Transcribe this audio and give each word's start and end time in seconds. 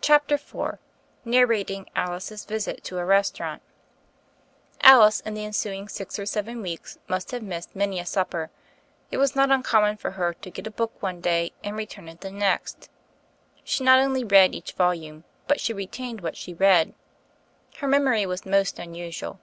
CHAFI^ER 0.00 0.34
IV 0.74 0.78
NARRATING 1.24 1.86
ALICE'S 1.96 2.44
VISIT 2.44 2.84
TO 2.84 2.98
A 2.98 3.04
RESTAURANT 3.04 3.60
ALICE 4.82 5.18
in 5.22 5.34
the 5.34 5.44
ensuing 5.44 5.88
six 5.88 6.20
or 6.20 6.24
seven 6.26 6.62
weeks 6.62 6.98
must 7.08 7.32
have 7.32 7.42
missed 7.42 7.74
many 7.74 7.98
a 7.98 8.06
supper: 8.06 8.50
it 9.10 9.16
was 9.18 9.34
not 9.34 9.50
uncommon 9.50 9.96
for 9.96 10.12
her 10.12 10.34
to 10.34 10.50
get 10.52 10.68
a 10.68 10.70
book 10.70 10.92
one 11.02 11.20
day 11.20 11.50
and 11.64 11.76
return 11.76 12.08
it 12.08 12.20
the 12.20 12.30
next. 12.30 12.88
She 13.64 13.82
not 13.82 13.98
only 13.98 14.22
read 14.22 14.54
each 14.54 14.74
volume, 14.74 15.24
but 15.48 15.58
she 15.58 15.72
retained 15.72 16.20
what 16.20 16.36
she 16.36 16.54
read. 16.54 16.94
Her 17.78 17.88
memory 17.88 18.26
was 18.26 18.46
most 18.46 18.78
unusual. 18.78 19.40